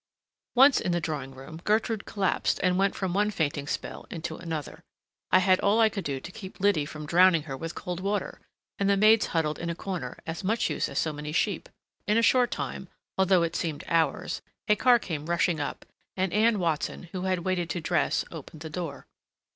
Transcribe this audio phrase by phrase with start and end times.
[0.55, 4.83] Once in the drawing room, Gertrude collapsed and went from one fainting spell into another.
[5.29, 8.41] I had all I could do to keep Liddy from drowning her with cold water,
[8.79, 11.69] and the maids huddled in a corner, as much use as so many sheep.
[12.07, 15.85] In a short time, although it seemed hours, a car came rushing up,
[16.17, 19.05] and Anne Watson, who had waited to dress, opened the door.